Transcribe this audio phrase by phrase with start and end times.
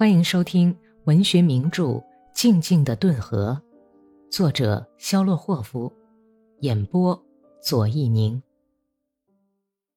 [0.00, 0.74] 欢迎收听
[1.04, 1.82] 文学名著
[2.32, 3.60] 《静静的顿河》，
[4.34, 5.92] 作者肖洛霍夫，
[6.60, 7.22] 演播
[7.62, 8.42] 左一宁。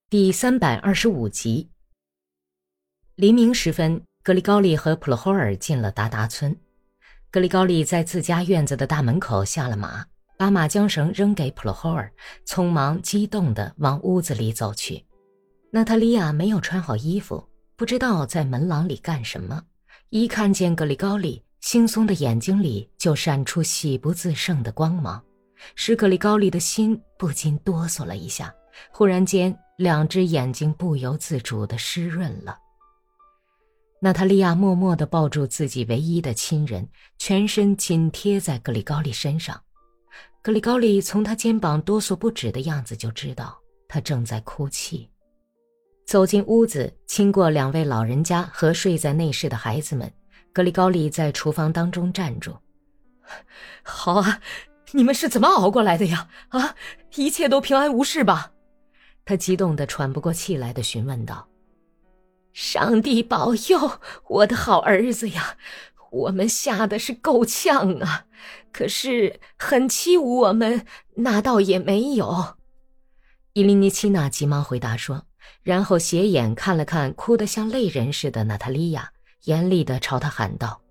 [0.10, 1.70] 第三百二十五集。
[3.16, 6.54] 黎明时分，格里高利和普罗霍尔进了达达村。
[7.32, 10.06] 格里高利在自家院子的大门口下了马，
[10.38, 12.12] 把马缰绳扔给普罗霍尔，
[12.46, 15.06] 匆忙激动地往屋子里走去。
[15.72, 17.48] 娜塔莉亚没有穿好衣服，
[17.78, 19.64] 不知道在门廊里干什么。
[20.16, 25.19] 一看见格里高利，惺忪的眼睛里就闪出喜不自胜的光芒，
[25.74, 28.54] 使格里高利的心不禁哆嗦了一下。
[28.91, 32.55] 忽然间，两只眼睛不由自主的湿润了。
[34.00, 39.59] 娜塔莉亚默默地抱住自己唯一的亲人，全身紧贴在格里高利身上。
[40.44, 45.09] 格里高利从他肩膀哆嗦不止的样子就知道，他正在哭泣。
[46.06, 50.11] 走进屋子，亲过两位老人家和睡在内室的孩子们，
[50.52, 52.56] 格里高利在厨房当中站住。
[53.81, 54.42] 好啊，
[54.92, 56.27] 你们是怎么熬过来的呀？
[56.50, 56.75] 啊，
[57.16, 58.52] 一切都平安无事吧？
[59.25, 61.47] 他激动的喘不过气来的询问道。
[62.52, 65.58] 上帝保佑我的好儿子呀！
[66.11, 68.25] 我们吓得是够呛啊，
[68.72, 72.58] 可是很欺侮我们，那倒也没有。
[73.53, 75.25] 伊琳妮奇娜急忙回答说。
[75.61, 79.11] 然后斜眼看了看哭得像泪人似的娜塔莉亚，
[79.45, 80.81] 严厉地朝她喊道：“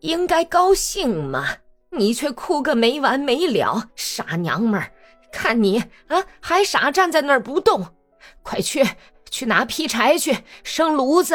[0.00, 1.46] 应该高兴嘛，
[1.90, 4.92] 你却哭个没完没了，傻娘们儿！
[5.32, 5.78] 看你
[6.08, 7.86] 啊，还傻站在那儿不动，
[8.42, 8.84] 快去
[9.30, 11.34] 去拿劈柴去生炉子。”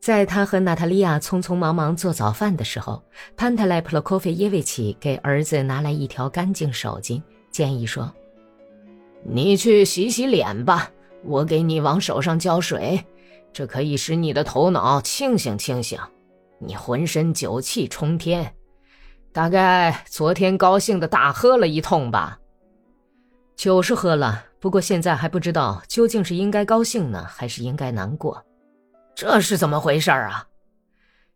[0.00, 3.02] 在他和娜塔莉亚匆匆忙忙做早饭的时候，
[3.36, 8.12] 潘特莱普洛科菲耶维奇给儿子拿来一条干净手巾，建议说。
[9.26, 10.90] 你去洗洗脸吧，
[11.24, 13.02] 我给你往手上浇水，
[13.52, 15.98] 这可以使你的头脑清醒清醒。
[16.58, 18.54] 你浑身酒气冲天，
[19.32, 22.38] 大概昨天高兴的大喝了一通吧。
[23.56, 28.44] 酒是喝了，不过现在还不知道究竟是应该高兴呢，还是应该难过。
[29.14, 30.46] 这是怎么回事啊？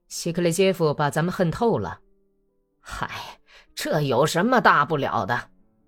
[0.09, 2.00] 希克雷杰夫把咱们恨透了。
[2.81, 3.09] 嗨，
[3.75, 5.41] 这有什么大不了的？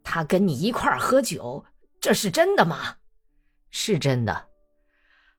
[0.03, 1.65] 他跟你一块儿喝酒。
[2.01, 2.97] 这是真的吗？
[3.71, 4.47] 是真的。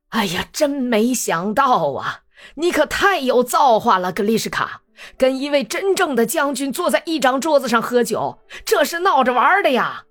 [0.10, 2.24] 哎呀，真没想到啊！
[2.56, 4.82] 你可太有造化了，格丽什卡，
[5.18, 10.06] 跟一位真正的将军坐在一张桌子上喝酒，这是闹着玩的呀！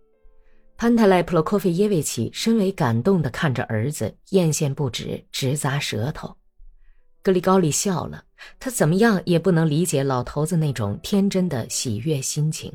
[0.77, 6.37] 潘特莱普洛科菲耶维奇深为感动的看着儿子，艳羡不止，直咂舌头。
[7.23, 8.25] 格里高利笑了，
[8.59, 12.73] 他怎么样也不能理解老头子那种天真的喜悦心情。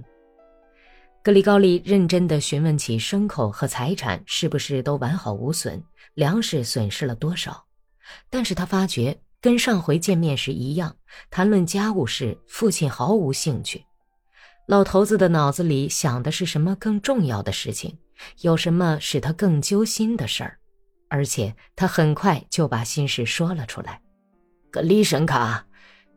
[1.26, 7.66] 格里高利认真地询问起牲口和财产是不是都完好无损，粮食损失了多少。
[8.30, 10.96] 但是他发觉跟上回见面时一样，
[11.32, 13.84] 谈论家务事，父亲毫无兴趣。
[14.68, 17.98] 老头子的脑子里想的是什么更重要的事情，
[18.42, 20.60] 有什么使他更揪心的事儿，
[21.10, 24.00] 而且他很快就把心事说了出来。
[24.70, 25.66] 格里什卡，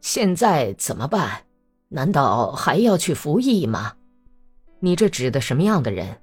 [0.02, 1.46] 现在怎么办？
[1.88, 3.94] 难道还要去服役吗？
[4.80, 6.16] 你这指的什么样的人？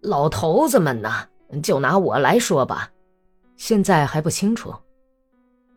[0.00, 1.10] 老头子们呢？
[1.62, 2.90] 就拿我来说吧，
[3.56, 4.72] 现在还不清楚。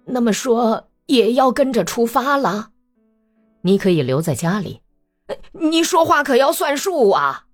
[0.06, 2.70] 那么说也要跟着出发了？
[3.62, 4.82] 你可以留在家里。
[5.52, 7.48] 你说话可要算数啊！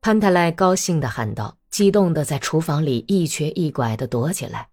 [0.00, 4.69] 潘太莱高兴的喊道，激动的在厨房里一瘸一拐的躲起来。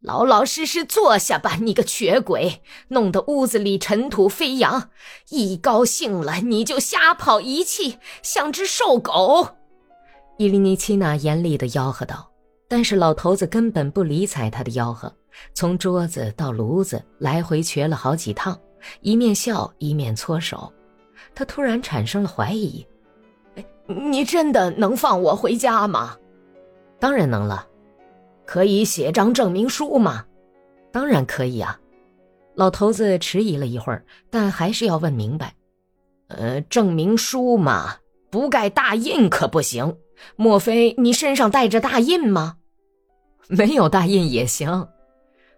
[0.00, 4.90] 老老实实坐下吧，你个瘸鬼，弄得屋子里尘土飞扬。
[5.30, 9.48] 一高兴了，你就瞎跑一气，像只瘦狗。
[10.36, 12.30] 伊琳妮奇娜严厉的吆喝道。
[12.68, 15.12] 但是老头子根本不理睬他的吆喝，
[15.54, 18.56] 从桌子到炉子来回瘸了好几趟，
[19.00, 20.70] 一面笑一面搓手。
[21.34, 22.86] 他突然产生了怀疑
[23.88, 26.16] ：“你真的能放我回家吗
[27.00, 27.66] ？”“当然能了。”
[28.48, 30.24] 可以写张证明书吗？
[30.90, 31.78] 当然可以啊。
[32.54, 35.54] 老头子迟疑了一会儿，但还是要问明白。
[36.28, 37.96] 呃，证明书嘛，
[38.30, 39.98] 不盖大印可不行。
[40.34, 42.56] 莫非你身上带着大印吗？
[43.48, 44.88] 没有大印也行。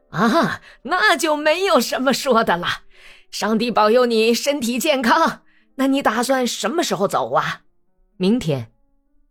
[0.09, 2.67] 啊，那就没有什么说的了。
[3.31, 5.43] 上帝保佑你身体健康。
[5.77, 7.61] 那你打算什么时候走啊？
[8.17, 8.73] 明天。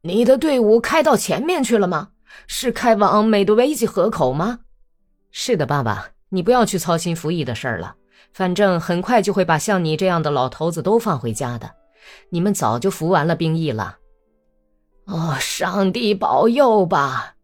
[0.04, 2.12] 你的队伍开到前面去了吗？
[2.48, 4.60] 是开往美杜维基河口吗？
[5.32, 7.96] 是的，爸爸，你不要去操心服役的事儿了。
[8.34, 11.72] 反正很快就会把像你这样的老头子都放回家的。
[12.30, 13.98] 你们早就服完了兵役了。
[15.06, 17.36] 哦，上帝保佑吧！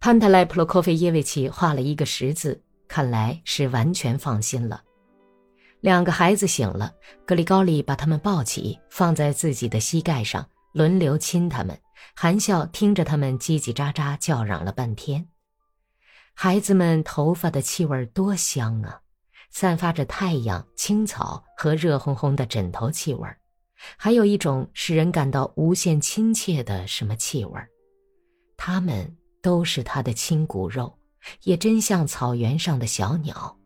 [0.00, 4.82] 潘特莱普洛科菲耶维奇画了一个十字，看来是完全放心了。
[5.80, 6.92] 两个孩子醒了，
[7.26, 11.78] 格里高利把他们抱起，放在自己的膝盖上，轮流亲他们，
[12.14, 15.28] 含笑听着他们叽叽喳喳叫嚷了半天。
[16.34, 19.00] 孩子们头发的气味多香啊，
[19.50, 23.28] 散发着太阳、青草和热烘烘的枕头气味，
[23.96, 27.60] 还有一种使人感到无限亲切的什么气味。
[28.56, 30.96] 他们都是他的亲骨肉，
[31.42, 33.56] 也真像草原上的小鸟。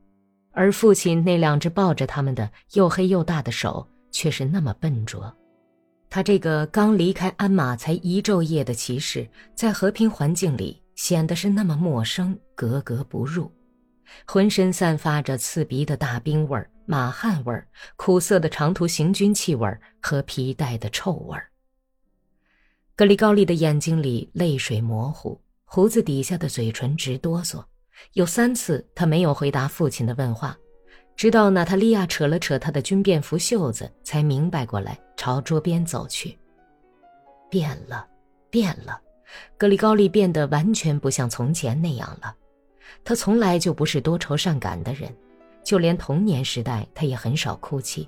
[0.53, 5.37] 而父亲那两只抱着他们的又黑又大的手却是那么笨拙。
[6.08, 13.50] 他这个刚离开鞍马才一昼夜的骑士，在和平环境里显得是那么陌生、格格不入，
[14.26, 17.67] 浑身散发着刺鼻的大冰味儿、马汗味儿、
[17.97, 21.49] 苦涩的长途行军气味儿和皮带的臭味儿。
[22.94, 27.62] 格里高利的眼睛里泪水模糊，胡子底下的嘴唇直哆嗦。
[28.12, 30.56] 有三次，他没有回答父亲的问话，
[31.16, 36.36] 直到娜塔莉亚扯了扯他的军便服袖子，才明白过来，朝桌边走去。
[37.48, 38.06] 变了，
[38.50, 39.00] 变了，
[39.56, 42.34] 格里高利变得完全不像从前那样了。
[43.02, 45.10] 他从来就不是多愁善感的人，
[45.64, 48.06] 就连童年时代他也很少哭泣，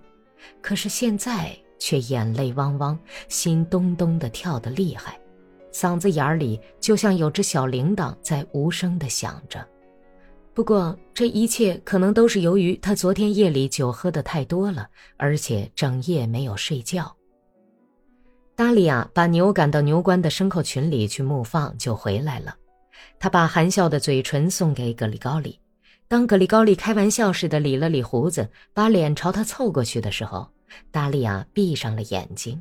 [0.61, 5.19] 可是现在却眼泪汪汪，心咚咚的跳得厉害，
[5.73, 9.67] 嗓子眼里就像有只小铃铛在无声的响着。
[10.59, 17.15] 不过，这一切可能都是由于他昨天夜里酒喝的太多了，而且整夜没有睡觉。
[18.57, 22.57] 达利亚把牛赶到牛倌的牲口群里去牧放，就回来了。
[23.21, 25.57] 他把含笑的嘴唇送给格里高利。
[26.09, 30.45] 当格里高利开玩笑似的理了理胡子，把脸朝他凑过去的时候，
[30.91, 32.61] 达利亚闭上了眼睛。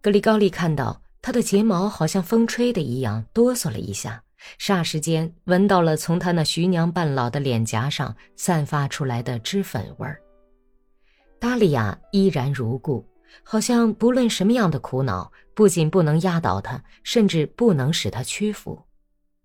[0.00, 4.23] 格里高利看到他的睫毛好像风吹的一样，哆嗦了一下。
[4.58, 10.20] 霎时间，闻到了从他那徐娘半老的脸颊上散发出来的脂粉味儿。
[11.38, 13.06] 达利亚依然如故，
[13.42, 18.82] 好像不论什么样的苦恼，不仅不能压倒他，甚至不能使他屈服。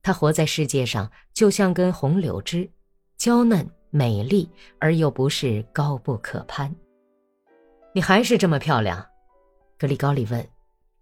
[0.01, 2.69] 他活在世界上，就像根红柳枝，
[3.17, 4.49] 娇嫩美丽，
[4.79, 6.73] 而又不是高不可攀。
[7.93, 9.05] 你还是这么漂亮，
[9.77, 10.47] 格里高利问。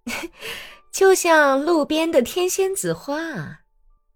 [0.91, 3.59] 就像路边的天仙子花。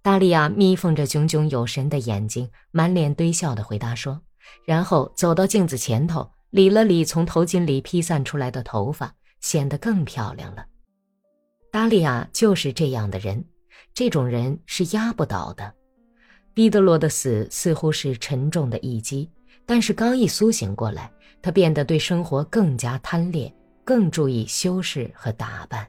[0.04, 4.20] 达利亚眯缝着炯炯有神的眼睛，满脸堆笑的回答说，
[4.66, 10.66] 然后走到镜子前头，理了理从头巾里披散出来的头发，显得更漂亮了。
[11.72, 13.46] 达利亚就是这样的人，
[13.94, 15.72] 这种人是压不倒的。
[16.56, 19.30] 彼得罗的死似乎是沉重的一击，
[19.68, 21.12] 但是刚一苏醒过来，
[21.44, 23.54] 他变得对生活更加贪恋，
[23.86, 25.88] 更注意修饰和打扮。